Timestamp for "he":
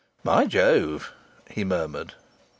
1.51-1.63